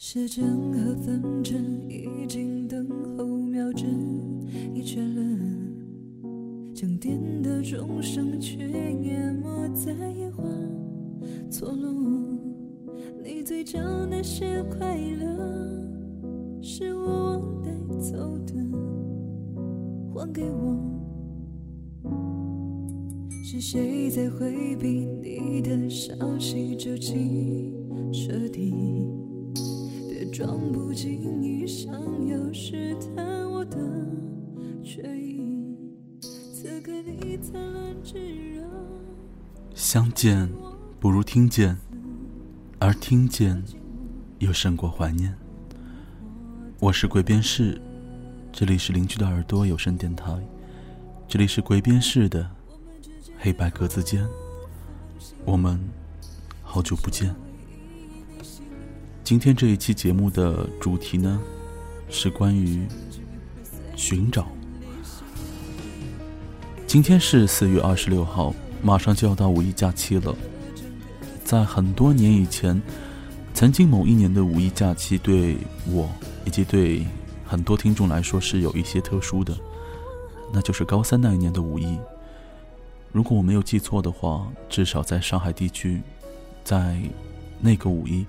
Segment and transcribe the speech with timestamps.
[0.00, 3.84] 时针和分针已经等候秒针
[4.72, 5.40] 已确认，
[6.72, 8.58] 经典的钟声却
[9.02, 10.44] 淹没在烟花
[11.50, 11.92] 错落。
[13.24, 15.82] 你嘴角那些快乐，
[16.62, 18.54] 是我带走的，
[20.14, 20.78] 还给我。
[23.44, 26.76] 是谁在回避你的消息？
[26.76, 27.72] 究竟
[28.12, 29.07] 彻底？
[30.38, 31.92] 装不经意，想
[32.28, 33.76] 要试探我的
[34.84, 35.76] 却已。
[36.20, 38.62] 此刻你灿烂炙热。
[39.74, 40.48] 相见
[41.00, 41.76] 不如听见，
[42.78, 43.60] 而听见
[44.38, 45.36] 又胜过怀念。
[46.78, 47.82] 我是鬼边士，
[48.52, 50.40] 这里是邻居的耳朵有声电台，
[51.26, 52.48] 这里是鬼边士的
[53.40, 54.24] 黑白格子间，
[55.44, 55.80] 我们
[56.62, 57.34] 好久不见。
[59.28, 61.38] 今天这一期节目的主题呢，
[62.08, 62.86] 是关于
[63.94, 64.48] 寻找。
[66.86, 70.34] 今天是四月二十六号，马上就要到五一假期了。
[71.44, 72.80] 在很多年以前，
[73.52, 75.58] 曾经某一年的五一假期，对
[75.90, 76.08] 我
[76.46, 77.04] 以及对
[77.44, 79.54] 很多听众来说是有一些特殊的，
[80.50, 81.98] 那就是高三那一年的五一。
[83.12, 86.00] 如果我没有记错的话，至少在上海地区，
[86.64, 86.98] 在
[87.60, 88.24] 那个五一，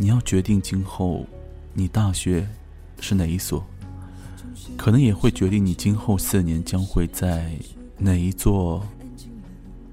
[0.00, 1.26] 你要决定今后
[1.74, 2.48] 你大学
[3.00, 3.62] 是哪一所。
[4.74, 7.52] 可能也会决定你今后四年将会在
[7.98, 8.82] 哪一座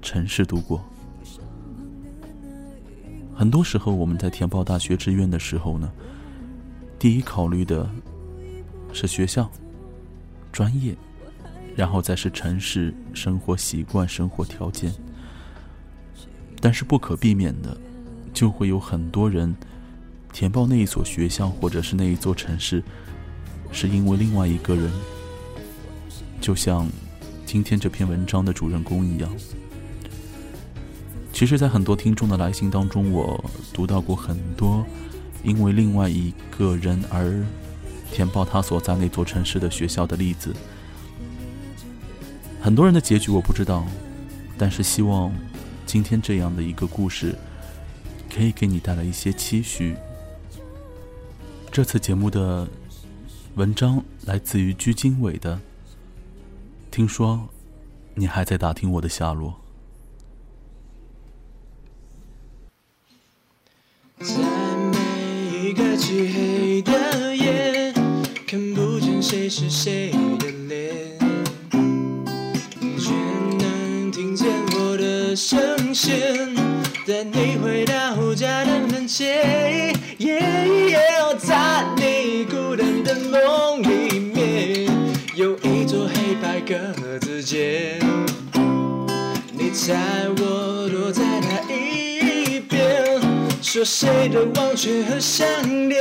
[0.00, 0.82] 城市度过。
[3.34, 5.92] 很多时候，我们在填报大学志愿的时候呢，
[6.98, 7.86] 第一考虑的
[8.94, 9.50] 是学校、
[10.50, 10.96] 专业，
[11.76, 14.90] 然后再是城市、生活习惯、生活条件。
[16.62, 17.76] 但是不可避免的，
[18.32, 19.54] 就会有很多人
[20.38, 22.80] 填报那一所学校或者是那一座城市。
[23.72, 24.88] 是因为另外一个人，
[26.40, 26.88] 就像
[27.44, 29.28] 今天这篇文章的主人公一样。
[31.32, 34.86] 其实，在很多听众的来信当中，我读到过很多
[35.42, 37.44] 因为另外一个人而
[38.12, 40.54] 填报他所在那座城市的学校的例子。
[42.60, 43.84] 很多人的结局我不知道，
[44.56, 45.34] 但是希望
[45.84, 47.34] 今天这样的一个故事
[48.32, 49.96] 可以给你带来一些期许。
[51.70, 52.66] 这次节目的。
[53.54, 55.58] 文章来自于居经纬的。
[56.92, 57.48] 听说
[58.14, 59.56] 你还在打听我的下落。
[64.20, 64.26] 在
[64.92, 67.92] 每一个漆黑的夜，
[68.46, 71.18] 看不见谁是谁的脸，
[72.96, 73.12] 却
[73.58, 76.54] 能听见我的声线，
[77.08, 79.94] 在你回到家的门前，
[81.38, 83.14] 在你孤单的。
[83.30, 84.86] 梦里面
[85.34, 86.76] 有一座黑白格
[87.20, 87.98] 子间，
[89.52, 89.96] 你猜
[90.36, 93.18] 我躲在哪一边？
[93.62, 95.48] 说谁的忘却和想
[95.88, 95.98] 念？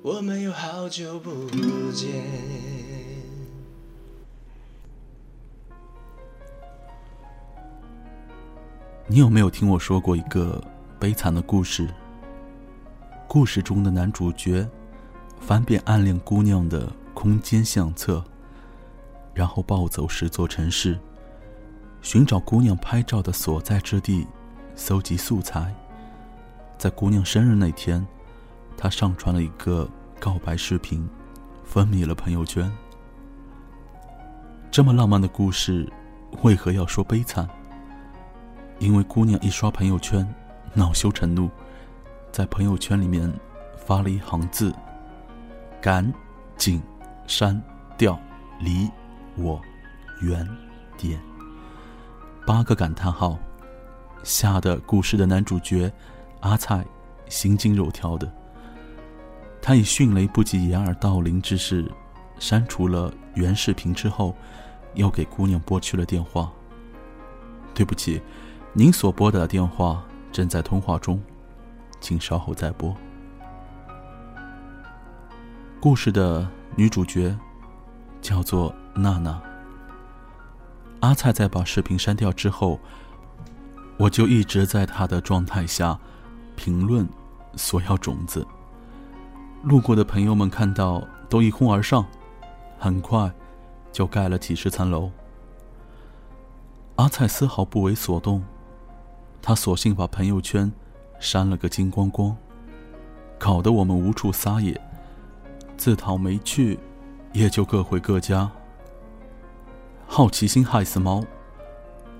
[0.00, 1.32] 我们有好久不
[1.92, 2.67] 见。
[9.10, 10.62] 你有没有听我说过一个
[10.98, 11.88] 悲惨的故事？
[13.26, 14.68] 故事中的男主角
[15.40, 18.22] 翻遍暗恋姑娘的空间相册，
[19.32, 20.98] 然后暴走十座城市，
[22.02, 24.26] 寻找姑娘拍照的所在之地，
[24.76, 25.74] 搜集素材。
[26.76, 28.06] 在姑娘生日那天，
[28.76, 29.88] 他上传了一个
[30.20, 31.08] 告白视频，
[31.64, 32.70] 风靡了朋友圈。
[34.70, 35.90] 这么浪漫的故事，
[36.42, 37.48] 为何要说悲惨？
[38.78, 40.26] 因为姑娘一刷朋友圈，
[40.72, 41.50] 恼羞成怒。
[42.30, 43.32] 在朋友圈里面
[43.76, 44.72] 发了一行字
[45.80, 46.12] ：“赶
[46.56, 46.80] 紧
[47.26, 47.60] 删
[47.96, 48.20] 掉，
[48.60, 48.88] 离
[49.36, 49.60] 我
[50.20, 50.46] 远
[50.96, 51.18] 点。”
[52.46, 53.36] 八个感叹号，
[54.22, 55.92] 吓得故事的男主角
[56.40, 56.84] 阿菜
[57.28, 58.30] 心惊肉跳的。
[59.60, 61.90] 他以迅雷不及掩耳盗铃之势
[62.38, 64.36] 删除了原视频之后，
[64.94, 66.52] 又给姑娘拨去了电话。
[67.74, 68.20] 对不起，
[68.78, 71.20] 您所拨打的电话正在通话中。
[71.98, 72.94] 请稍后再拨。
[75.80, 77.36] 故事的女主角
[78.22, 79.42] 叫做娜娜。
[81.00, 82.78] 阿菜在把视频删掉之后，
[83.96, 85.98] 我就一直在她的状态下
[86.54, 87.04] 评论
[87.56, 88.46] 索要种子。
[89.64, 92.06] 路过的朋友们看到都一哄而上，
[92.78, 93.28] 很快
[93.90, 95.10] 就盖了几十层楼。
[96.94, 98.40] 阿菜丝毫不为所动，
[99.42, 100.72] 他索性把朋友圈。
[101.20, 102.36] 删了个精光光，
[103.40, 104.80] 搞得我们无处撒野，
[105.76, 106.78] 自讨没趣，
[107.32, 108.48] 也就各回各家。
[110.06, 111.24] 好奇心害死猫，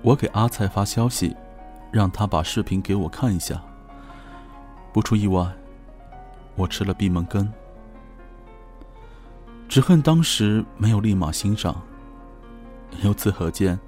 [0.01, 1.33] 我给阿菜发消息，
[1.93, 3.63] 让他把视频给我看一下。
[4.91, 5.49] 不出意外，
[6.55, 7.49] 我吃了闭门羹。
[9.69, 11.81] 只恨当时没有立马欣赏。
[13.01, 13.79] 由此可见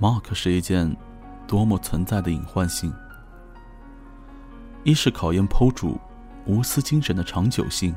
[0.00, 0.96] ，Mark 是一件
[1.50, 2.94] 多么存在的隐患性。
[4.84, 6.00] 一是考验 PO 主
[6.46, 7.92] 无私精神的长久性，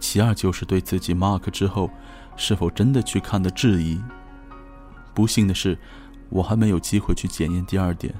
[0.00, 1.88] 其二就是对自己 Mark 之后
[2.36, 4.02] 是否真的去看的质疑。
[5.14, 5.78] 不幸的是，
[6.28, 8.12] 我还没有机会去检验第二点。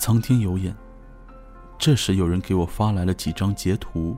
[0.00, 0.74] 苍天有眼，
[1.78, 4.16] 这时有人给我发来了几张截图。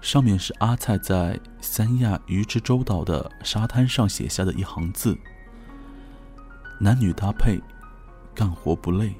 [0.00, 5.16] 上面是阿菜在三亚蜍支洲岛的沙滩上写下的一行字
[6.82, 7.60] ：“男女搭配，
[8.34, 9.14] 干活不累。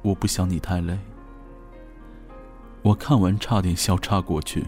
[0.00, 0.98] 我不想你太累。”
[2.80, 4.66] 我看完差点笑岔过去，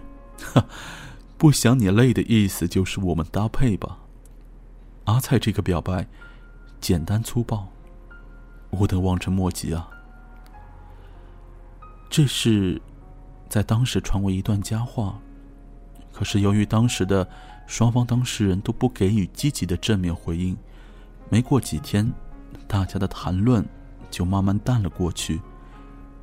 [0.53, 0.67] 哈，
[1.39, 3.97] 不想你累的意思就是我们搭配吧？
[5.05, 6.07] 阿菜这个表白，
[6.83, 7.69] 简单粗暴，
[8.69, 9.89] 我得望尘莫及啊！
[12.11, 12.83] 这是。
[13.49, 15.21] 在当时传为一段佳话，
[16.13, 17.27] 可是由于当时的
[17.65, 20.57] 双方当事人都不给予积极的正面回应，
[21.29, 22.13] 没过几天，
[22.67, 23.65] 大家的谈论
[24.11, 25.41] 就慢慢淡了过去，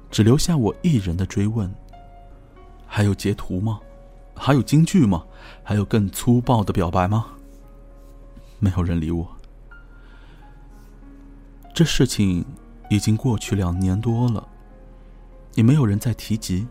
[0.10, 1.74] 只留下我一人的追问：
[2.86, 3.80] 还有截图吗？
[4.36, 5.24] 还有京剧吗？
[5.62, 7.28] 还有更粗暴的表白吗？
[8.60, 9.28] 没有人理我。
[11.74, 12.46] 这事情
[12.90, 14.48] 已经过去两年多了，
[15.56, 16.66] 也没有人再提及。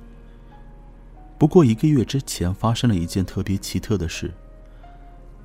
[1.39, 4.33] 不过一个月之前发生了一件特别奇特的事。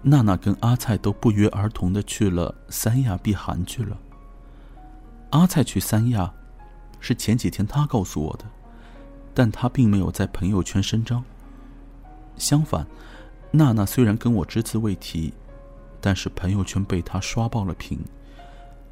[0.09, 3.98] 娜娜跟阿菜都不约而同的去了三亚避寒去了。
[5.31, 6.33] 阿菜去三亚，
[7.01, 8.45] 是前几天他告诉我的，
[9.33, 11.21] 但他并没有在朋友圈声张。
[12.38, 12.88] 相反，
[13.51, 15.33] 娜娜虽然跟我只字未提，
[16.00, 18.00] 但是朋友圈被他刷爆了屏，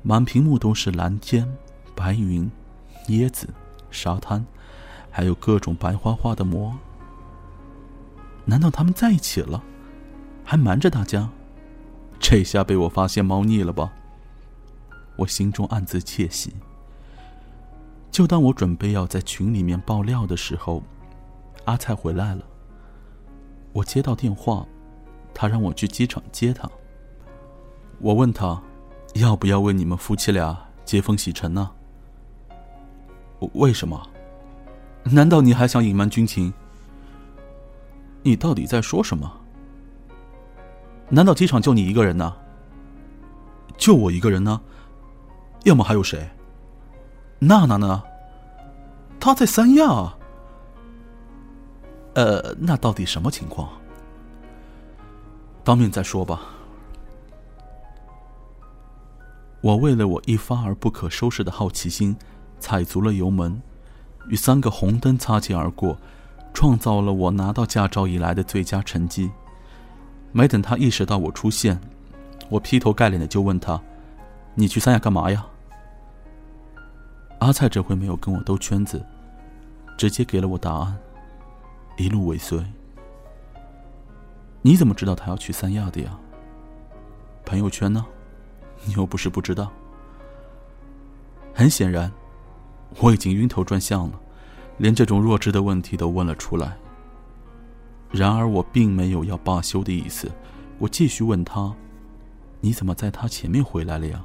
[0.02, 1.50] 满屏幕都是蓝天、
[1.96, 2.52] 白云、
[3.08, 3.48] 椰子、
[3.90, 4.46] 沙滩，
[5.10, 6.78] 还有各种白花花的膜。
[8.44, 9.64] 难道他们在一起了，
[10.46, 11.28] 还瞒着大家？
[12.20, 13.92] 这下被我发现猫腻了吧？
[15.18, 16.54] 我心中暗自窃喜。
[18.12, 20.82] 就当我准备要在群里面爆料的时候，
[21.66, 22.46] 阿菜回来了。
[23.74, 24.66] 我接到电话，
[25.34, 26.70] 他让我去机场接他。
[28.00, 28.62] 我问他，
[29.16, 31.72] 要不要为你们夫妻俩接风洗尘呢？
[33.54, 34.02] 为什么？
[35.04, 36.54] 难道你还想隐瞒军情？
[38.24, 39.42] 你到底在说什么？
[41.10, 42.36] 难道机场就你一个人呢？
[43.78, 44.62] 就我一个人呢？
[45.64, 46.30] 要么还有谁？
[47.40, 48.04] 娜娜呢？
[49.20, 50.14] 她在三亚。
[52.14, 53.70] 呃，那到底什么情况？
[55.64, 56.42] 当面再说吧。
[59.62, 62.16] 我为了我一发而不可收拾的好奇心，
[62.60, 63.62] 踩足了油门，
[64.30, 65.98] 与三个红灯擦肩而过。
[66.54, 69.30] 创造了我拿到驾照以来的最佳成绩。
[70.38, 71.80] 没等他意识到我出现，
[72.50, 73.82] 我劈头盖脸的就问他
[74.54, 75.48] ：“你去三亚干嘛呀？”
[77.40, 79.02] 阿菜这回没有跟我兜圈子，
[79.98, 80.98] 直接给了我答案，
[81.96, 82.62] 一路尾随。
[84.62, 86.20] 你怎么知道他要去三亚的呀？
[87.46, 88.06] 朋友圈呢？
[88.84, 89.72] 你又不是不知道。
[91.54, 92.12] 很显然，
[93.00, 94.20] 我已经晕头转向了。
[94.80, 96.76] 连这种弱智的问题都问了出来。
[98.12, 100.32] 然而我并没有要罢休的意思，
[100.80, 101.76] 我继续问他
[102.62, 104.24] ：“你怎么在他前面回来了呀？”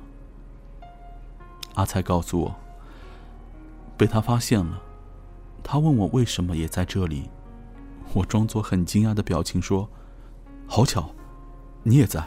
[1.74, 2.54] 阿才告诉我
[3.96, 4.82] ：“被他发现了。”
[5.62, 7.28] 他问我为什么也在这里，
[8.12, 9.88] 我装作很惊讶的表情说
[10.66, 11.10] ：“好巧，
[11.82, 12.26] 你也在。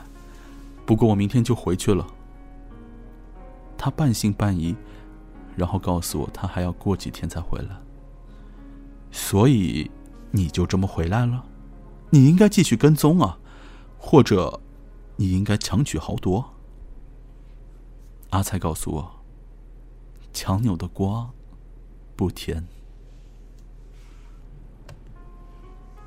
[0.86, 2.06] 不过我明天就回去了。”
[3.78, 4.76] 他半信半疑，
[5.58, 7.76] 然后告诉我他还要过几天才回来。
[9.12, 9.90] 所以，
[10.36, 11.46] 你就这么回来了？
[12.10, 13.38] 你应该继续跟踪啊，
[14.00, 14.60] 或者，
[15.16, 16.54] 你应该强取豪夺。
[18.32, 19.12] 阿才告诉我，
[20.34, 21.30] 强扭的瓜
[22.16, 22.68] 不甜。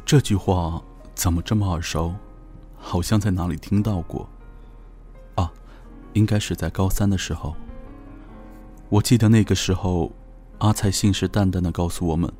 [0.04, 0.82] 这句话
[1.14, 2.12] 怎么这么耳熟？
[2.76, 4.28] 好像在哪里听到过。
[5.36, 5.52] 啊，
[6.14, 7.54] 应该是在高三的时候。
[8.88, 10.10] 我记得那个时候，
[10.58, 12.32] 阿才信誓旦旦的告诉我们。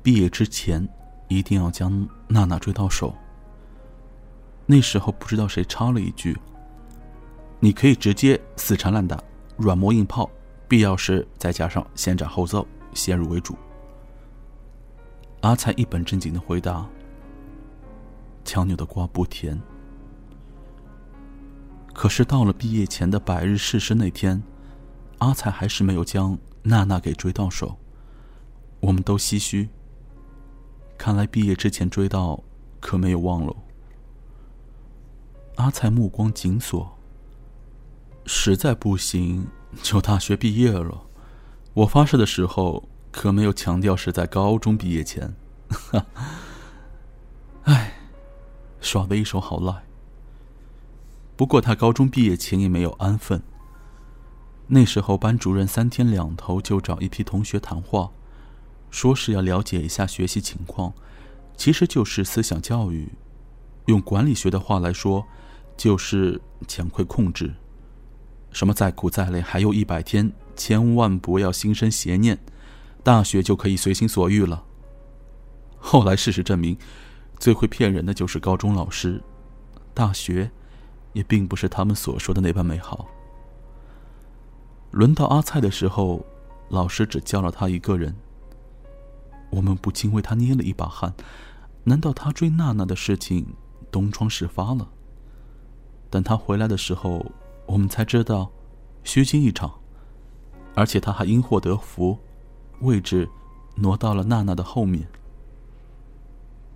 [0.00, 0.88] 毕业之前，
[1.28, 3.14] 一定要将娜娜追到手。
[4.66, 6.36] 那时候不知道谁插了一句
[7.60, 9.22] ：“你可以直接死缠烂打，
[9.56, 10.28] 软磨硬泡，
[10.66, 13.56] 必要时再加上先斩后奏，先入为主。
[15.42, 16.86] 阿才一本正经的回答
[18.44, 19.60] ：“强扭的瓜不甜。”
[21.92, 24.42] 可是到了毕业前的百日誓师那天，
[25.18, 27.76] 阿才还是没有将娜娜给追到手。
[28.80, 29.68] 我们都唏嘘。
[30.96, 32.42] 看来毕业之前追到，
[32.80, 33.54] 可没有忘了。
[35.56, 36.96] 阿才目光紧锁。
[38.26, 39.46] 实在不行，
[39.82, 41.02] 就大学毕业了。
[41.74, 45.34] 我发誓的时候，可没有强调是在高中毕业前。
[45.68, 46.06] 哈，
[47.64, 47.94] 唉，
[48.80, 49.84] 耍的一手好赖。
[51.36, 53.42] 不过他高中毕业前也没有安分。
[54.68, 58.10] 那时候班主任三天两头就找一批同学谈话，
[58.94, 60.92] 说是要了解一下学习情况，
[61.56, 63.08] 其实就是思想教育。
[63.86, 65.26] 用管理学的话来说，
[65.76, 67.52] 就是强馈控制。
[68.52, 72.38] 什么再苦再累，还有一百天，千万不要心生邪念，
[73.02, 74.62] 大学就可以随心所欲了。
[75.76, 76.78] 后来事实证明，
[77.40, 79.20] 最会骗人的就是高中老师，
[79.92, 80.52] 大学
[81.14, 83.08] 也并不是他们所说的那般美好。
[84.92, 86.24] 轮到阿菜的时候，
[86.68, 88.14] 老师只叫了他一个人，
[89.54, 91.14] 我们不禁为他捏了一把汗。
[91.84, 93.46] 难道他追娜娜的事情
[93.90, 94.88] 东窗事发了？
[96.10, 97.24] 等他回来的时候。
[97.66, 98.52] 我们才知道，
[99.04, 99.72] 虚惊一场，
[100.74, 102.18] 而且他还因祸得福，
[102.80, 103.26] 位置
[103.74, 105.08] 挪到了娜娜的后面。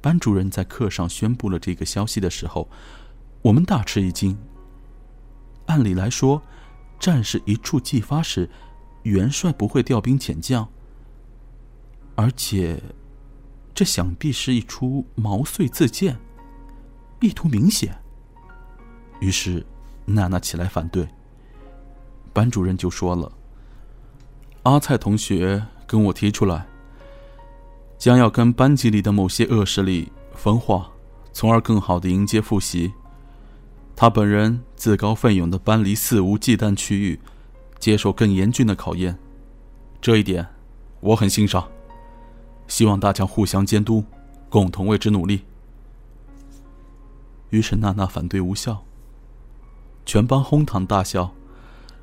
[0.01, 2.67] 班主任在课上宣布了这个消息的时候，
[3.43, 4.35] 我们大吃一惊。
[5.67, 6.41] 按理来说，
[6.99, 8.49] 战事一触即发时，
[9.03, 10.67] 元帅不会调兵遣将，
[12.19, 12.83] 而且，
[13.73, 16.19] 这想必是一出毛遂自荐，
[17.21, 17.97] 意图明显。
[19.21, 19.65] 于是。
[20.11, 21.07] 娜娜起来反对，
[22.33, 23.31] 班主任就说了
[24.65, 26.67] ：“阿菜同学跟我提出来，
[27.99, 30.91] 将要跟班级里的某些恶势力分化，
[31.31, 32.91] 从而更好的迎接复习。
[33.95, 37.21] 他本人自告奋勇的搬离肆无忌惮区域，
[37.79, 39.19] 接受更严峻的考验。
[40.01, 40.47] 这一点，
[41.01, 41.69] 我很欣赏。
[42.69, 44.05] 希望大家互相监督，
[44.49, 45.43] 共同为之努力。”
[47.51, 48.85] 于是娜娜反对无效。
[50.07, 51.35] 全班哄堂大笑，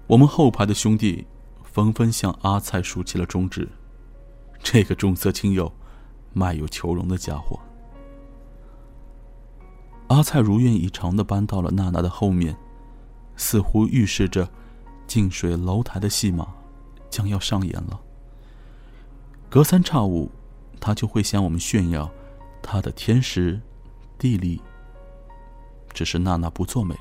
[0.07, 1.25] 我们后排的兄弟
[1.63, 3.67] 纷纷向阿菜竖起了中指。
[4.61, 5.71] 这个重色轻友、
[6.33, 7.59] 卖友求荣的家伙。
[10.07, 12.55] 阿菜如愿以偿的搬到了娜娜的后面，
[13.35, 14.47] 似乎预示着
[15.07, 16.47] 近水楼台的戏码
[17.09, 17.99] 将要上演了。
[19.49, 20.29] 隔三差五，
[20.79, 22.09] 他就会向我们炫耀
[22.61, 23.59] 他的天时、
[24.17, 24.61] 地利。
[25.93, 26.95] 只是娜娜不作美。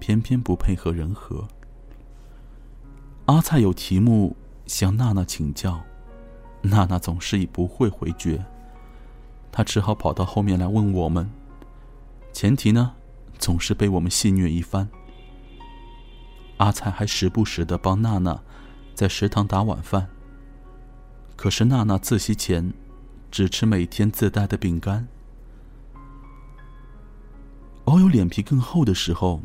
[0.00, 1.46] 偏偏不配合人和。
[3.26, 5.78] 阿菜有题目向娜娜请教，
[6.62, 8.42] 娜娜总是以不会回绝，
[9.52, 11.30] 他只好跑到后面来问我们。
[12.32, 12.94] 前提呢，
[13.38, 14.88] 总是被我们戏谑一番。
[16.56, 18.40] 阿菜还时不时的帮娜娜
[18.94, 20.08] 在食堂打晚饭。
[21.40, 22.70] 可是娜娜自习前
[23.30, 25.08] 只吃每天自带的饼干。
[27.86, 29.40] 偶有脸皮更厚的时候。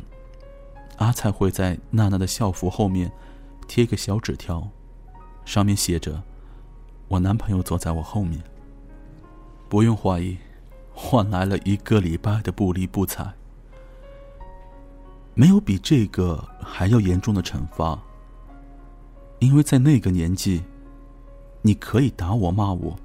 [0.98, 3.10] 阿菜会在娜娜的校服后面
[3.66, 4.68] 贴个小纸条，
[5.46, 6.22] 上面写着
[7.08, 8.42] ：“我男朋友坐在我后面。”
[9.70, 10.36] 不用怀疑，
[10.92, 13.32] 换来了一个礼拜的不理不睬。
[15.32, 17.98] 没有比这个还要严重的惩罚，
[19.38, 20.62] 因为在那个年纪，
[21.66, 22.96] 你可以打我骂我，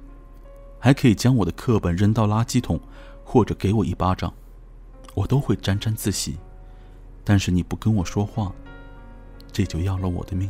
[0.78, 2.78] 还可以将我的课本扔到垃圾桶，
[3.24, 4.32] 或者给我一巴掌，
[5.14, 6.36] 我都会沾沾自喜。
[7.24, 8.52] 但是你不跟我说话，
[9.50, 10.48] 这就要了我的命。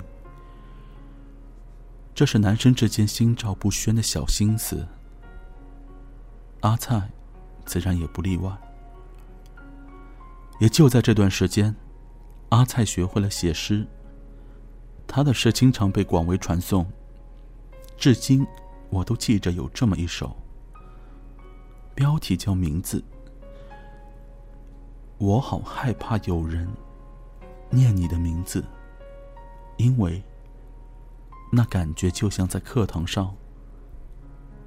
[2.14, 4.86] 这是男生之间心照不宣的小心思。
[6.60, 7.10] 阿菜，
[7.64, 8.52] 自然也不例外。
[10.60, 11.74] 也就在这段时间，
[12.50, 13.86] 阿菜学会了写诗。
[15.06, 16.86] 他的诗经常被广为传颂，
[18.02, 18.44] 至今
[18.90, 20.34] 我都记着有这么一首，
[21.94, 22.98] 标题叫《名字》。
[25.18, 26.68] 我好害怕有人
[27.70, 28.64] 念你的名字，
[29.76, 30.20] 因为
[31.52, 33.32] 那感觉就像在课堂上，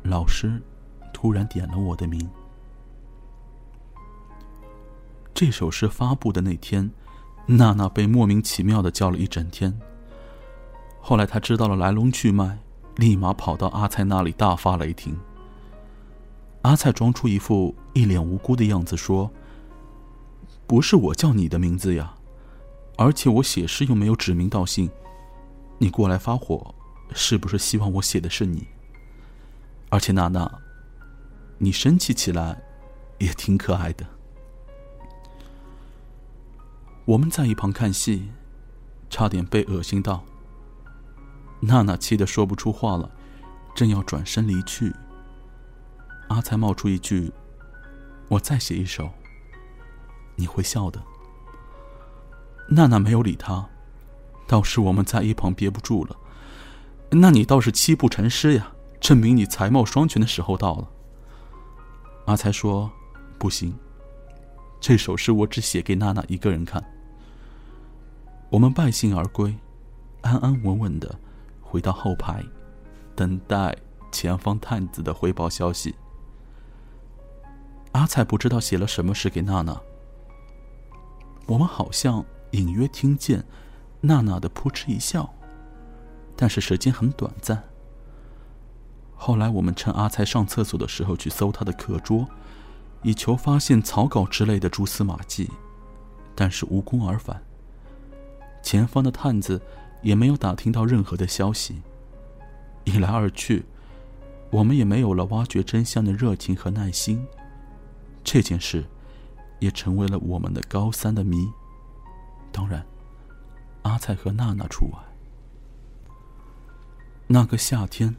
[0.03, 0.63] 老师
[1.11, 2.29] 突然点了我的名。
[5.33, 6.89] 这首诗发布的那天，
[7.47, 9.77] 娜娜被莫名其妙的叫了一整天。
[11.01, 12.59] 后来她知道了来龙去脉，
[12.97, 15.17] 立马跑到阿菜那里大发雷霆。
[16.61, 19.31] 阿菜装出一副一脸无辜的样子说。
[20.67, 22.15] 不是我叫你的名字呀，
[22.97, 24.89] 而且我写诗又没有指名道姓，
[25.77, 26.73] 你过来发火，
[27.13, 28.67] 是不是希望我写的是你？
[29.89, 30.51] 而且娜娜，
[31.59, 32.59] 你生气起来
[33.19, 34.07] 也挺可爱的。
[37.05, 38.31] 我们在一旁看戏，
[39.07, 40.23] 差点被恶心到。
[41.61, 43.09] 娜娜气得说不出话了，
[43.73, 44.93] 正要转身离去，
[46.27, 47.31] 阿才冒出一句
[48.29, 49.09] ：“我再写一首，
[50.35, 51.01] 你会笑的。”
[52.69, 53.67] 娜娜没有理他，
[54.47, 56.15] 倒是我们在一旁憋不住了。
[57.11, 60.89] 那你倒是七步成诗呀，证明你才貌双全的时候到了。
[62.25, 62.91] 阿才说
[63.37, 63.77] ：“不行，
[64.79, 66.83] 这首诗我只写给娜娜一个人看。”
[68.49, 69.55] 我们败兴而归，
[70.21, 71.19] 安安稳稳的
[71.75, 72.41] 回到后排，
[73.17, 73.75] 等待
[74.09, 75.93] 前方探子的回报消息。
[77.91, 79.77] 阿彩不知道写了什么诗给娜娜，
[81.45, 82.23] 我们好像。
[82.51, 83.43] 隐约听见
[83.99, 85.33] 娜娜的扑哧一笑，
[86.37, 87.61] 但是时间很短暂。
[89.13, 92.25] 后来我们趁阿才上厕所的时候去搜他的课桌，
[93.01, 95.51] 以求发现草稿之类的蛛丝马迹，
[96.33, 97.43] 但是无功而返。
[98.63, 99.61] 前方的探子
[100.05, 101.81] 也没有打听到任何的消息。
[102.83, 103.65] 一来二去，
[104.51, 107.25] 我们也没有了挖掘真相的热情和耐心。
[108.23, 108.85] 这件事
[109.59, 111.51] 也成为了我们的高三的谜。
[112.51, 112.85] 当然，
[113.81, 114.99] 阿菜和娜娜除外。
[117.25, 118.15] 那个夏天，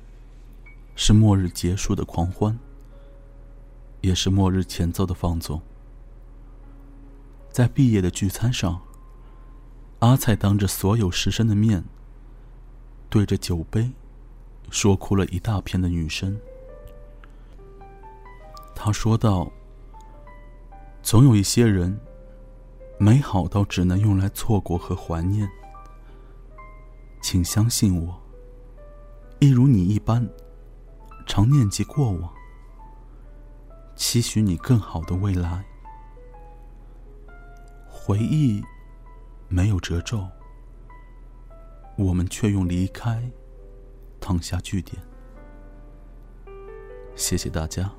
[0.97, 2.59] 是末日结束的狂欢，
[4.01, 5.63] 也是末日前奏的放纵。
[7.53, 8.83] 在毕业的聚餐上，
[10.01, 11.85] 阿菜当着所有师生的面，
[13.09, 13.91] 对着酒杯，
[14.71, 16.39] 说哭了一大片的女生。
[18.75, 19.51] 他说道
[21.03, 21.99] ：“总有一些人。”
[22.99, 25.47] 美好到只能用来错过和怀念，
[27.21, 28.19] 请相信我，
[29.39, 30.27] 一如你一般，
[31.27, 32.33] 常念及过往，
[33.97, 35.63] 期许你更好的未来。
[37.87, 38.65] 回忆
[39.49, 40.27] 没有褶皱，
[41.97, 43.23] 我们却用离开
[44.21, 44.97] 烫下句点。
[47.15, 47.91] 谢谢大家。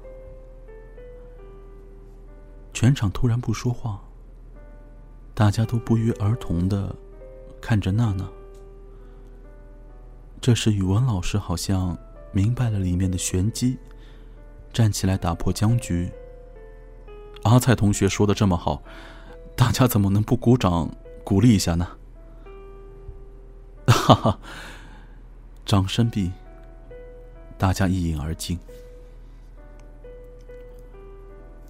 [2.73, 4.01] 全场突然不说话。
[5.33, 6.95] 大家都不约而同的
[7.61, 8.27] 看着娜娜。
[10.41, 11.95] 这时，语文老师好像
[12.31, 13.77] 明白了里面的玄机，
[14.73, 16.11] 站起来打破僵局。
[17.43, 18.81] 阿菜同学说的这么好，
[19.55, 20.89] 大家怎么能不鼓掌
[21.27, 21.85] 鼓励一下呢？
[23.85, 24.39] 哈 哈，
[25.65, 26.31] 掌声毕，
[27.57, 28.57] 大家一饮而尽。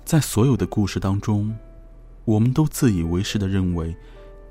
[0.05, 1.57] 在所有的故事当中。
[2.23, 3.95] 我们都自以为是的认为，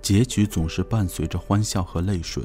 [0.03, 2.43] 结局总是伴随着欢笑和泪水，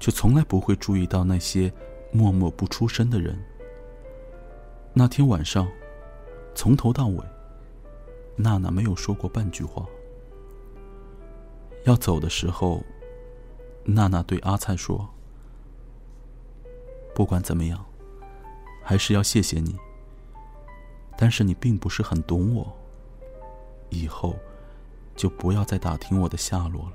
[0.00, 1.70] 却从来不会注意到那些
[2.12, 3.38] 默默不出声的人。
[4.94, 5.68] 那天晚上，
[6.54, 7.22] 从头到尾，
[8.36, 9.84] 娜娜没有说过半句话。
[11.84, 12.82] 要走的时候，
[13.84, 15.08] 娜娜对阿菜说
[17.14, 17.84] ：“不管怎么样，
[18.82, 19.76] 还是要谢谢你。
[21.16, 22.72] 但是你并不是很懂我。”
[23.90, 24.34] 以后，
[25.14, 26.94] 就不要再打听我的下落了。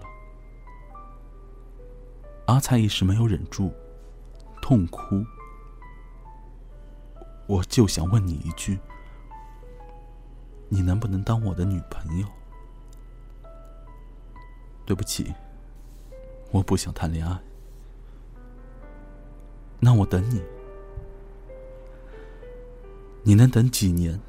[2.47, 3.71] 阿菜一时没有忍住，
[4.61, 5.23] 痛哭。
[7.45, 8.79] 我就想问你一句：
[10.67, 12.27] 你能不能当我的女朋友？
[14.89, 15.35] 对不起，
[16.49, 17.37] 我不想谈恋爱。
[19.79, 20.41] 那我等你。
[23.21, 24.19] 你能等几年？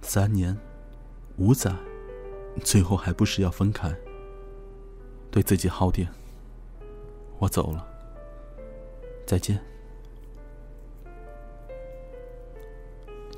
[0.00, 0.56] 三年？
[1.36, 1.70] 五载，
[2.62, 3.94] 最后还不是要分开？
[5.30, 6.08] 对自己好点。
[7.38, 7.86] 我走了，
[9.26, 9.60] 再见。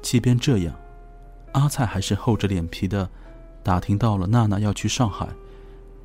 [0.01, 0.73] 即便这样，
[1.55, 3.11] 阿菜还是厚着脸皮的
[3.64, 5.29] 打听到了娜娜要去上海，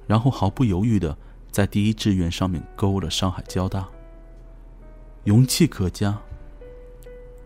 [0.07, 1.17] 然后毫不犹豫的
[1.51, 3.87] 在第一志愿上面勾了上海交大。
[5.25, 6.19] 勇气可嘉，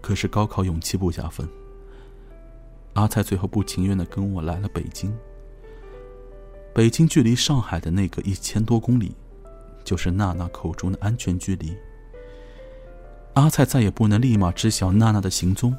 [0.01, 1.47] 可是高考勇气不加分。
[2.93, 5.13] 阿菜最后不情愿的跟我来了北京。
[6.73, 9.13] 北京距离上海的那个一千多公里，
[9.83, 11.75] 就是娜娜口中的安全距离。
[13.33, 15.75] 阿菜再也不能立马知晓娜娜的行踪。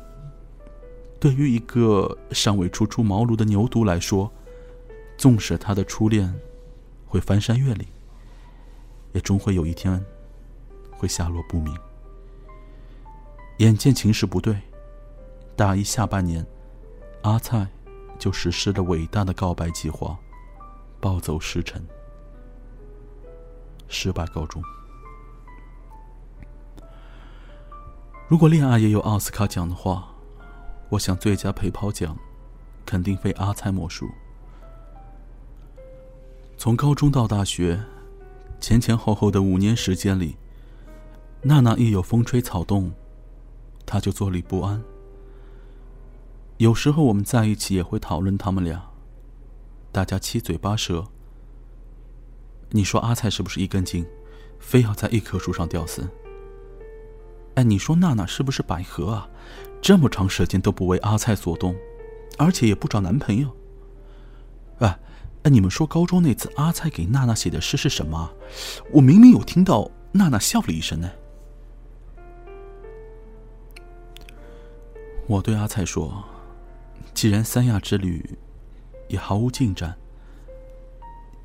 [1.18, 4.30] 对于一个尚未初出茅庐的牛犊来说，
[5.16, 6.34] 纵使他的初恋
[7.06, 7.86] 会翻山越岭
[9.12, 10.04] 也终会有一天
[10.90, 11.74] 会下落不明。
[13.58, 14.60] 眼见情势不对
[15.56, 16.46] 大一下半年
[17.22, 17.66] 阿菜
[18.18, 20.18] 就实施了伟大的告白计划
[21.00, 21.82] 暴走时辰
[23.88, 24.62] 失败告终。
[28.28, 30.12] 如果恋爱也有奥斯卡奖的话
[30.90, 32.18] 我想最佳陪跑奖
[32.84, 34.08] 肯定非阿菜莫属。
[36.58, 37.80] 从高中到大学，
[38.60, 40.36] 前前后后的五年时间里，
[41.42, 42.92] 娜娜一有风吹草动，
[43.84, 44.82] 她就坐立不安。
[46.56, 48.90] 有时候我们在一起也会讨论他们俩，
[49.92, 51.06] 大家七嘴八舌。
[52.70, 54.04] 你说阿菜是不是一根筋，
[54.58, 56.08] 非要在一棵树上吊死？
[57.54, 59.28] 哎，你说娜娜是不是百合啊？
[59.82, 61.76] 这么长时间都不为阿菜所动，
[62.38, 63.54] 而且也不找男朋友。
[64.78, 64.98] 哎，
[65.46, 68.28] 哎，你们说高中那次阿菜给娜娜写的诗是什么？
[68.90, 71.08] 我明明有听到娜娜笑了一声呢。
[75.28, 76.24] 我对阿菜说
[77.14, 78.36] ：“既然三亚之旅
[79.06, 79.96] 也毫无进展。”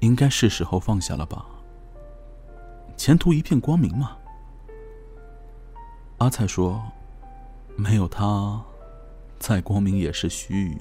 [0.02, 1.46] 应该是时候放下了吧。
[2.98, 4.18] 前途一片光明嘛。
[6.18, 6.82] 阿菜说
[7.78, 8.60] ：“没有他，
[9.38, 10.78] 再光明也是虚臾；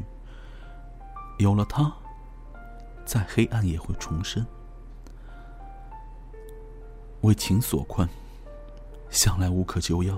[1.36, 1.92] 有了他，
[3.10, 4.46] 再黑暗也会重生。
[7.22, 8.08] 为情所困，
[9.10, 10.16] 向来无可救药。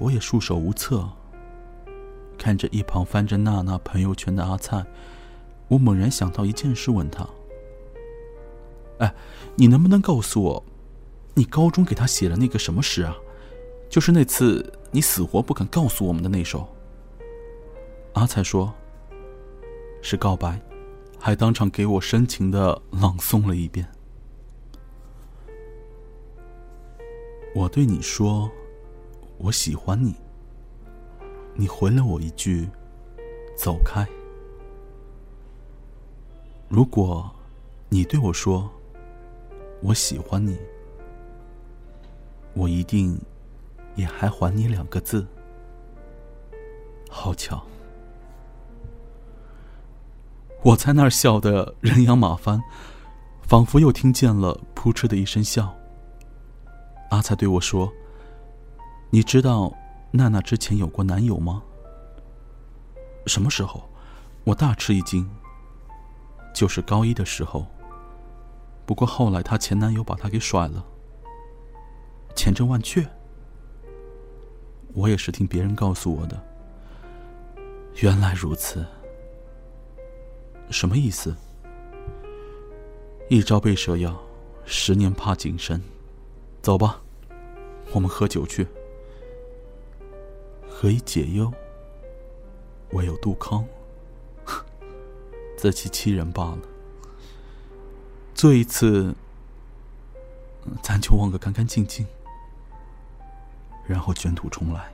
[0.00, 1.08] 我也束手无策。
[2.36, 4.84] 看着一旁翻着娜娜朋友圈的阿菜。”
[5.70, 7.24] 我猛然想到一件事，问他
[8.98, 9.14] ：“哎，
[9.54, 10.64] 你能不能告诉我，
[11.34, 13.16] 你高中给他写了那个什么诗啊？
[13.88, 16.66] 就是那次你死活不肯告诉我们的那首。”
[18.14, 18.74] 阿才说
[20.02, 20.60] ：“是告白，
[21.24, 23.86] 还当场给我深情的朗诵了一遍。”
[27.54, 28.50] 我对你说
[29.38, 30.16] ：“我喜欢你。”
[31.54, 32.68] 你回了我一句
[33.56, 34.04] ：“走开。”
[36.68, 37.30] 如果，
[37.88, 38.68] 你对我说
[39.80, 40.58] ：“我喜欢你”，
[42.54, 43.16] 我一定
[43.94, 45.24] 也还还你两个字。
[47.10, 47.62] 好巧，
[50.64, 52.62] 我在那儿笑得人仰马翻，
[53.42, 55.74] 仿佛又听见了扑哧的一声笑。
[57.10, 57.92] 阿才对我说
[59.10, 59.76] ：“你知道
[60.12, 61.62] 娜娜之前有过男友吗？”
[63.26, 63.88] 什么时候？
[64.44, 65.28] 我大吃一惊。
[66.54, 67.66] 就是高一的时候。
[68.86, 70.84] 不过后来她前男友把她给甩了。
[72.36, 73.04] 千真万确。
[74.94, 76.40] 我也是听别人告诉我的。
[77.96, 78.86] 原来如此。
[80.70, 81.34] 什么意思？
[83.28, 84.20] 一朝被蛇咬，
[84.64, 85.80] 十年怕井绳。
[86.60, 87.02] 走吧，
[87.92, 88.66] 我们喝酒去。
[90.68, 91.52] 何以解忧？
[92.92, 93.64] 唯有杜康。
[95.56, 96.58] 自欺欺人罢了。
[98.34, 99.14] 这一次，
[100.82, 102.06] 咱就忘个干干净净，
[103.86, 104.92] 然后卷土重来。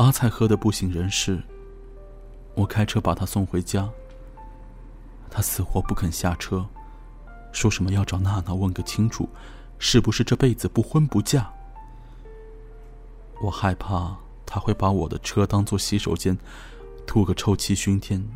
[0.00, 1.42] 阿菜喝的不省人事，
[2.54, 3.86] 我开车把他送回家。
[5.30, 6.66] 他死活不肯下车，
[7.52, 9.28] 说什么要找娜娜问个清楚，
[9.78, 11.52] 是不是这辈子不婚不嫁。
[13.42, 14.16] 我害怕。
[14.52, 16.36] 他会把我的车当做洗手间，
[17.06, 18.26] 吐个臭气熏天。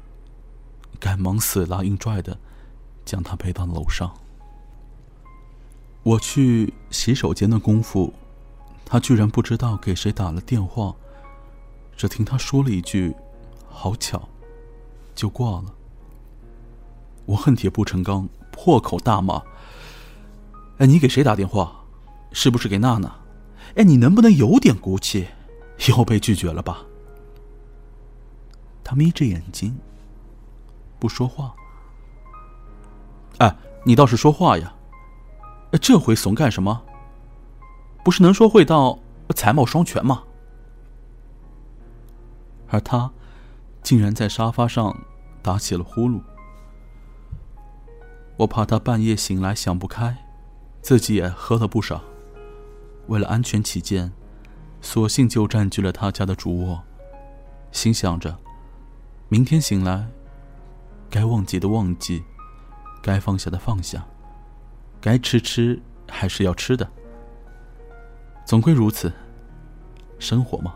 [1.01, 2.39] 赶忙死拉硬拽的，
[3.05, 4.15] 将他背到楼上。
[6.05, 8.15] 我去洗手间的功夫，
[8.85, 10.95] 他居然不知道给谁打了电话，
[11.97, 13.15] 只听他说了一句
[13.69, 14.29] ：“好巧”，
[15.15, 15.75] 就挂了。
[17.27, 19.43] 我恨铁不成钢，破口大骂
[20.79, 21.85] ：“哎，你给谁打电话？
[22.33, 23.15] 是不是给娜娜？
[23.77, 25.29] 哎，你能不能有点骨气？”
[25.89, 26.85] 又被拒绝了吧？
[28.85, 29.77] 他眯着眼睛，
[31.01, 31.53] 不说话。
[33.39, 34.73] 哎，你倒是说话呀！
[35.81, 36.81] 这回怂干什么？
[38.05, 38.97] 不是能说会道，
[39.35, 40.23] 才貌双全吗？
[42.75, 43.11] 而他，
[43.83, 44.95] 竟然在沙发上
[45.43, 46.21] 打起了呼噜。
[48.37, 50.17] 我怕他半夜醒来想不开，
[50.83, 52.03] 自己也喝了不少。
[53.07, 54.13] 为了安全起见。
[54.87, 56.83] 索性就占据了他家的主卧，
[57.73, 58.37] 心想着，
[59.31, 60.07] 明天醒来，
[61.09, 62.23] 该忘记的忘记，
[63.03, 64.05] 该放下的放下，
[65.01, 66.87] 该吃吃还是要吃的，
[68.45, 69.11] 总归如此。
[70.19, 70.75] 生活嘛，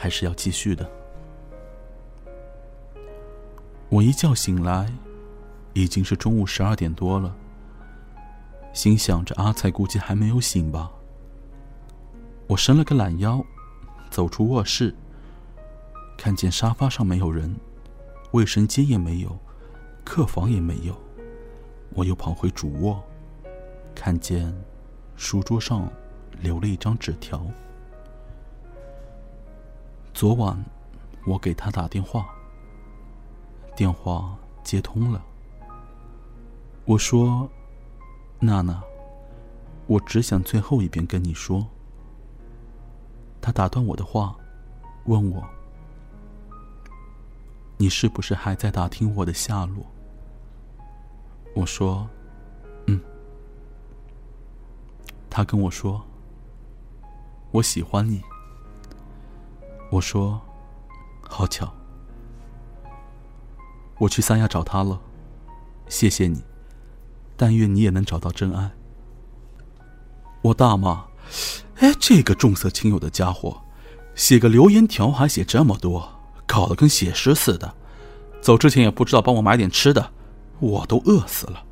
[0.00, 0.90] 还是要继续的。
[3.90, 4.90] 我一觉醒来，
[5.74, 7.36] 已经是中午十二点多了，
[8.72, 10.90] 心想着阿才估计还没有醒吧。
[12.46, 13.44] 我伸了个懒腰，
[14.08, 14.94] 走出卧室，
[16.16, 17.54] 看见沙发上没有人，
[18.30, 19.38] 卫生间也没有，
[20.02, 20.98] 客房也没有。
[21.90, 23.04] 我又跑回主卧，
[23.94, 24.50] 看见
[25.14, 25.92] 书桌上
[26.40, 27.44] 留了一张纸条。
[30.12, 30.62] 昨晚
[31.24, 32.28] 我给他打电话，
[33.74, 35.24] 电话接通了。
[36.84, 37.48] 我说
[38.40, 38.82] ：“娜娜，
[39.86, 41.66] 我只想最后一遍跟你说。”
[43.40, 44.36] 他打断我的话，
[45.04, 45.42] 问我
[47.78, 49.86] ：“你是不是还在打听我的下落？”
[51.54, 52.06] 我说
[52.86, 53.00] ：“嗯。”
[55.30, 56.04] 他跟我说
[57.52, 58.22] ：“我喜欢你。”
[59.90, 60.40] 我说
[61.28, 61.72] ：“好巧。”
[63.98, 64.98] 我去三亚找他了，
[65.88, 66.42] 谢谢你。
[67.36, 68.70] 但愿你也能找到真爱。
[70.42, 71.04] 我大骂
[71.80, 73.60] ：“哎，这个重色轻友的家伙，
[74.14, 76.08] 写个留言条还写这么多，
[76.46, 77.74] 搞得跟写诗似的。
[78.40, 80.12] 走之前也不知道帮我买点吃的。”
[80.60, 81.64] 我都饿死了。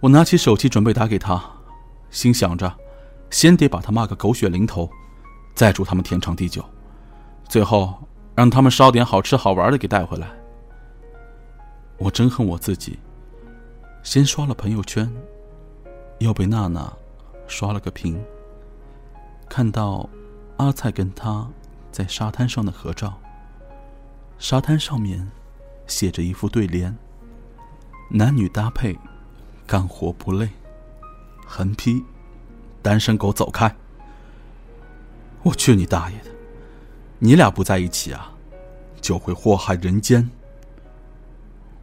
[0.00, 1.40] 我拿起手机准备打给他，
[2.10, 2.76] 心想着，
[3.30, 4.90] 先得把他骂个狗血淋头，
[5.54, 6.64] 再祝他们天长地久，
[7.48, 7.94] 最后
[8.34, 10.28] 让他们烧点好吃好玩的给带回来。
[11.98, 12.98] 我真恨我自己，
[14.02, 15.10] 先刷了朋友圈，
[16.18, 16.92] 又被娜娜
[17.46, 18.22] 刷了个屏。
[19.48, 20.08] 看到
[20.58, 21.48] 阿菜跟他
[21.90, 23.18] 在沙滩上的合照，
[24.38, 25.26] 沙滩上面
[25.86, 26.94] 写着一副对联。
[28.10, 28.98] 男女搭配，
[29.66, 30.48] 干活不累。
[31.46, 32.04] 横批：
[32.82, 33.74] 单身狗走开！
[35.42, 36.35] 我去你大爷的！
[37.18, 38.32] 你俩不在一起啊，
[39.00, 40.28] 就会祸害人间。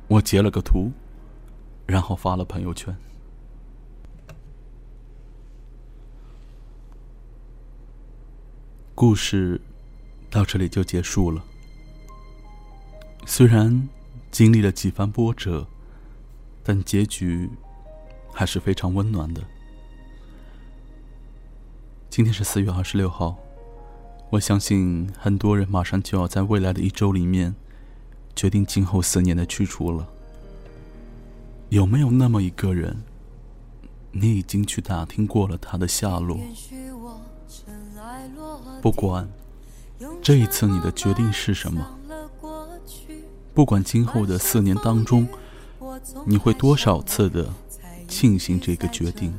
[0.07, 0.91] 我截了个图，
[1.85, 2.95] 然后发了朋友圈。
[8.95, 9.59] 故事
[10.29, 11.43] 到这里就结束了。
[13.25, 13.89] 虽然
[14.31, 15.67] 经历了几番波折。
[16.65, 17.49] 但结局
[18.33, 19.43] 还是非常温暖的。
[22.09, 23.37] 今天是四月二十六号，
[24.33, 27.53] 我相信很多人马上就要在未来的一周里面
[28.35, 30.09] 决定今后四年的去处了。
[31.69, 33.03] 有没有那么一个人，
[34.11, 36.39] 你已经去打听过了他的下落？
[38.81, 39.29] 不管
[40.19, 41.85] 这一次你的决定是什么，
[43.53, 45.27] 不管今后的四年当中。
[46.25, 47.47] 你会多少次的
[48.07, 49.31] 庆幸这个决定，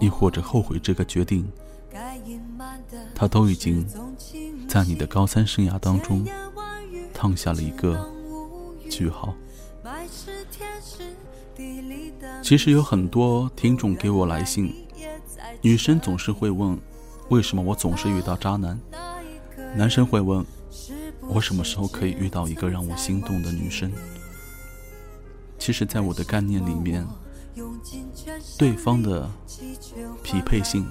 [0.00, 1.46] 亦或者后悔这个决定？
[3.18, 3.84] 他都已经
[4.68, 6.22] 在你的高三生涯当中
[7.14, 8.12] 烫下了一个
[8.90, 9.34] 句号。
[12.42, 14.70] 其实有很多听众给我来信，
[15.62, 16.78] 女生总是会问：
[17.30, 18.78] 为什么我总是遇到渣男？
[19.74, 20.44] 男生会问：
[21.22, 23.90] 我什么时候可以遇到一个让我心动的女生？
[25.58, 27.06] 其实，在我的概念里面，
[28.58, 29.30] 对方的
[30.22, 30.86] 匹配性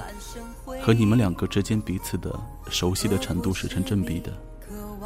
[0.86, 4.32] 和你们两个之间彼此的熟悉的程度是成正比的，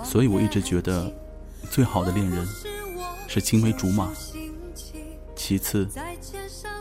[0.04, 1.10] 所以我一直觉得，
[1.72, 2.46] 最好的恋人
[3.30, 4.10] 是青梅竹马，
[5.38, 5.88] 其次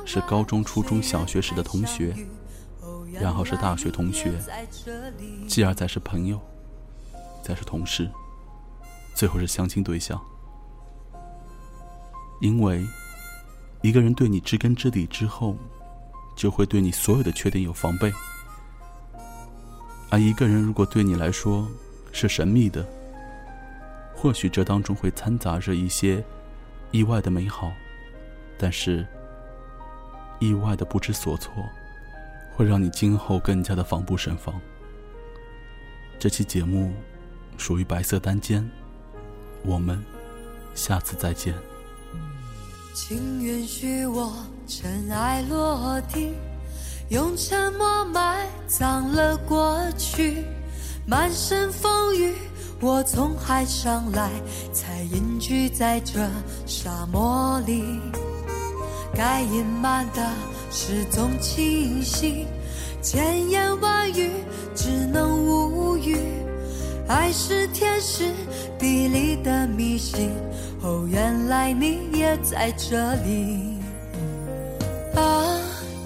[0.04, 2.12] 是高中、初中小学时的同学，
[3.12, 4.32] 然后是大学同学，
[5.46, 6.40] 继而再是朋友，
[7.40, 8.10] 再是同事，
[9.14, 10.20] 最后是相亲对象。
[12.40, 12.84] 因为
[13.80, 15.56] 一个人对你知根知底之后，
[16.36, 18.10] 就会对你所有的缺点有防备；
[20.10, 21.68] 而一个人如果对你来说
[22.12, 22.86] 是神秘的，
[24.14, 26.24] 或许这当中会掺杂着一些
[26.90, 27.72] 意外的美好，
[28.56, 29.06] 但是
[30.38, 31.52] 意外的不知所措，
[32.56, 34.58] 会让你今后更加的防不胜防。
[36.18, 36.92] 这期节目
[37.56, 38.68] 属于白色单间，
[39.62, 40.02] 我们
[40.74, 41.54] 下次再见。
[42.94, 44.32] 请允许我
[44.66, 46.34] 尘埃落定，
[47.08, 50.44] 用沉默埋葬了过去。
[51.06, 52.34] 满身风雨，
[52.80, 54.30] 我从海上来，
[54.72, 56.28] 才隐居在这
[56.66, 57.82] 沙漠里。
[59.14, 60.22] 该隐瞒的
[60.70, 62.46] 事总清晰，
[63.00, 64.30] 千言万语
[64.74, 66.18] 只能无语。
[67.08, 68.34] 爱是天时
[68.78, 70.30] 地利的迷信。
[70.82, 73.77] 哦，原来你也在这里！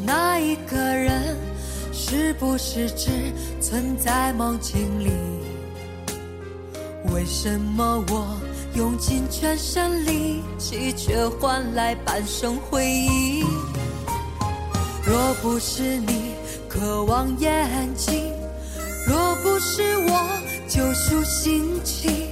[0.04, 1.36] 那一个人
[1.92, 3.10] 是不是只
[3.60, 5.10] 存在梦境里？
[7.12, 8.36] 为什么我
[8.74, 13.44] 用尽全身力气，却换来半生回忆？
[15.04, 16.34] 若不是你
[16.68, 18.32] 渴望眼睛，
[19.06, 20.28] 若不是我
[20.68, 22.28] 救赎心情，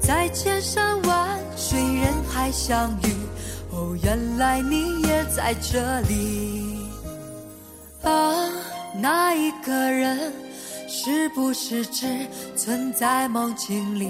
[0.00, 1.38] 在千山万。
[1.60, 3.12] 水人海相遇，
[3.72, 6.57] 哦，原来你也在这里
[8.02, 8.48] 啊。
[9.00, 10.32] 那一个人
[10.88, 14.08] 是不是只存在梦境里？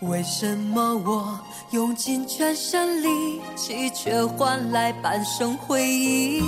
[0.00, 1.38] 为什么我
[1.72, 6.42] 用尽全身力气，却换来半生回忆？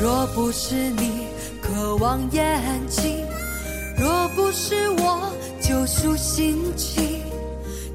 [0.00, 1.26] 若不是你
[1.62, 3.24] 渴望眼睛，
[3.96, 7.20] 若不是我救赎心情，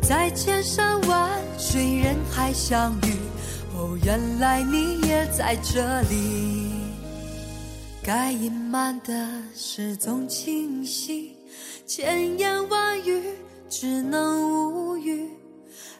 [0.01, 3.16] 在千山万水人海相遇，
[4.03, 6.71] 原来你也在这里。
[8.03, 11.35] 该隐瞒的事总清晰，
[11.85, 13.21] 千言万语
[13.69, 15.29] 只能无语。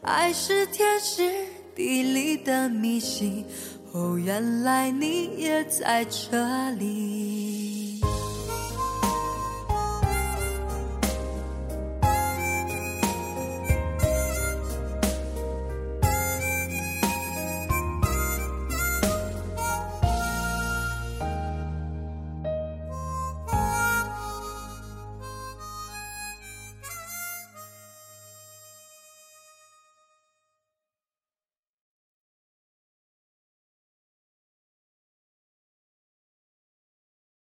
[0.01, 3.45] 爱是天时地利的迷信。
[3.93, 7.46] 哦，原来你也在这里。